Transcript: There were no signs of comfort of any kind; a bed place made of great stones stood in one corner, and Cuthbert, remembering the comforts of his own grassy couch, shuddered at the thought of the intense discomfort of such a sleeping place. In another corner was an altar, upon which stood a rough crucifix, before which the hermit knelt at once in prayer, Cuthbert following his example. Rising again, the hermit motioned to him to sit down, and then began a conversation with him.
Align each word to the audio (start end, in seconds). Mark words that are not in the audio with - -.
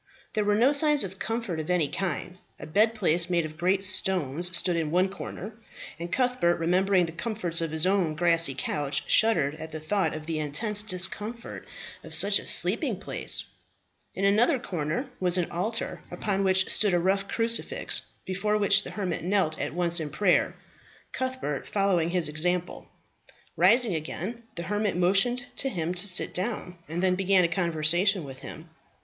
There 0.33 0.43
were 0.43 0.55
no 0.55 0.73
signs 0.73 1.03
of 1.03 1.19
comfort 1.19 1.59
of 1.59 1.69
any 1.69 1.87
kind; 1.87 2.39
a 2.59 2.65
bed 2.65 2.95
place 2.95 3.29
made 3.29 3.45
of 3.45 3.55
great 3.55 3.83
stones 3.83 4.57
stood 4.57 4.75
in 4.75 4.89
one 4.89 5.09
corner, 5.09 5.53
and 5.99 6.11
Cuthbert, 6.11 6.55
remembering 6.55 7.05
the 7.05 7.11
comforts 7.11 7.61
of 7.61 7.69
his 7.69 7.85
own 7.85 8.15
grassy 8.15 8.55
couch, 8.57 9.03
shuddered 9.07 9.53
at 9.61 9.69
the 9.69 9.79
thought 9.79 10.15
of 10.15 10.25
the 10.25 10.39
intense 10.39 10.81
discomfort 10.81 11.67
of 12.03 12.15
such 12.15 12.39
a 12.39 12.47
sleeping 12.47 12.99
place. 12.99 13.43
In 14.15 14.25
another 14.25 14.57
corner 14.57 15.11
was 15.19 15.37
an 15.37 15.51
altar, 15.51 16.01
upon 16.09 16.43
which 16.43 16.67
stood 16.71 16.95
a 16.95 16.99
rough 16.99 17.27
crucifix, 17.27 18.01
before 18.25 18.57
which 18.57 18.81
the 18.81 18.89
hermit 18.89 19.23
knelt 19.23 19.59
at 19.61 19.75
once 19.75 19.99
in 19.99 20.09
prayer, 20.09 20.55
Cuthbert 21.11 21.67
following 21.67 22.09
his 22.09 22.27
example. 22.27 22.87
Rising 23.55 23.93
again, 23.93 24.45
the 24.55 24.63
hermit 24.63 24.97
motioned 24.97 25.45
to 25.57 25.69
him 25.69 25.93
to 25.93 26.07
sit 26.07 26.33
down, 26.33 26.79
and 26.89 27.03
then 27.03 27.13
began 27.13 27.43
a 27.43 27.47
conversation 27.47 28.23
with 28.23 28.39
him. 28.39 28.67